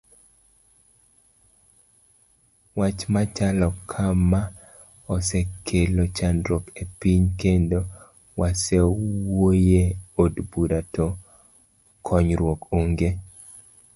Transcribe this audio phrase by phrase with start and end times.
[2.77, 4.41] Wch machalo kama
[5.13, 7.79] osekelo chandruok ne piny kendo
[8.39, 9.83] wasewuoye
[10.21, 11.05] od bura to
[12.07, 13.09] konyruok onge.